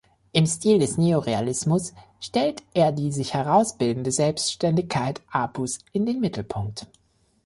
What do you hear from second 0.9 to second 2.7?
Neorealismus stellt